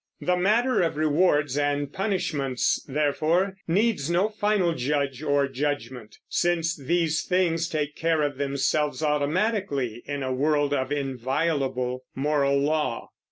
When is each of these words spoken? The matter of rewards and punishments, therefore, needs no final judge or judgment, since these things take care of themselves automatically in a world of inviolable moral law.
The 0.21 0.35
matter 0.35 0.81
of 0.81 0.97
rewards 0.97 1.55
and 1.59 1.93
punishments, 1.93 2.83
therefore, 2.89 3.57
needs 3.67 4.09
no 4.09 4.29
final 4.29 4.73
judge 4.73 5.21
or 5.21 5.47
judgment, 5.47 6.17
since 6.27 6.75
these 6.75 7.21
things 7.21 7.69
take 7.69 7.95
care 7.95 8.23
of 8.23 8.39
themselves 8.39 9.03
automatically 9.03 10.01
in 10.07 10.23
a 10.23 10.33
world 10.33 10.73
of 10.73 10.91
inviolable 10.91 12.03
moral 12.15 12.57
law. 12.57 13.11